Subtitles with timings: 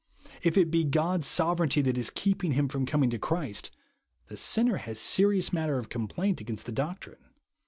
[0.41, 3.69] If it be God's sovereignty that is keeping him from coming to Clirist,
[4.29, 7.23] the sinner has serious matter of complaint against the doctrine.